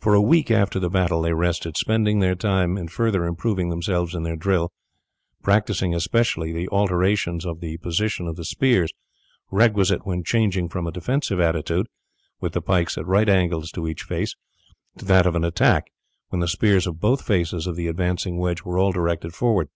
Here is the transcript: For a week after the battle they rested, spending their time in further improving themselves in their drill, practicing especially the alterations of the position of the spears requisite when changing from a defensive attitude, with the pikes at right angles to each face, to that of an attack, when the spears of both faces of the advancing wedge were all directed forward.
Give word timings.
For 0.00 0.12
a 0.12 0.20
week 0.20 0.50
after 0.50 0.78
the 0.78 0.90
battle 0.90 1.22
they 1.22 1.32
rested, 1.32 1.74
spending 1.78 2.18
their 2.18 2.34
time 2.34 2.76
in 2.76 2.88
further 2.88 3.24
improving 3.24 3.70
themselves 3.70 4.14
in 4.14 4.22
their 4.22 4.36
drill, 4.36 4.70
practicing 5.42 5.94
especially 5.94 6.52
the 6.52 6.68
alterations 6.68 7.46
of 7.46 7.60
the 7.60 7.78
position 7.78 8.26
of 8.26 8.36
the 8.36 8.44
spears 8.44 8.92
requisite 9.50 10.04
when 10.04 10.24
changing 10.24 10.68
from 10.68 10.86
a 10.86 10.92
defensive 10.92 11.40
attitude, 11.40 11.86
with 12.42 12.52
the 12.52 12.60
pikes 12.60 12.98
at 12.98 13.06
right 13.06 13.30
angles 13.30 13.70
to 13.72 13.88
each 13.88 14.02
face, 14.02 14.36
to 14.98 15.06
that 15.06 15.24
of 15.26 15.34
an 15.34 15.44
attack, 15.44 15.86
when 16.28 16.40
the 16.40 16.46
spears 16.46 16.86
of 16.86 17.00
both 17.00 17.24
faces 17.26 17.66
of 17.66 17.76
the 17.76 17.86
advancing 17.88 18.36
wedge 18.36 18.60
were 18.62 18.76
all 18.78 18.92
directed 18.92 19.32
forward. 19.32 19.70